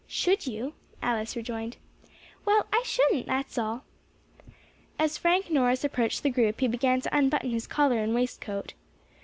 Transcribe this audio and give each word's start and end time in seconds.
"Should 0.07 0.47
you?" 0.47 0.73
Alice 1.03 1.35
rejoined. 1.35 1.77
"Well 2.43 2.65
I 2.73 2.81
shouldn't, 2.83 3.27
that's 3.27 3.59
all." 3.59 3.83
As 4.97 5.19
Frank 5.19 5.51
Norris 5.51 5.83
approached 5.83 6.23
the 6.23 6.31
group 6.31 6.59
he 6.61 6.67
began 6.67 7.01
to 7.01 7.15
unbutton 7.15 7.51
his 7.51 7.67
collar 7.67 7.99
and 8.01 8.15
waistcoat. 8.15 8.73